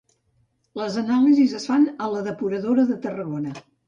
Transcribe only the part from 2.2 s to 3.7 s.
depuradora de Tarragona.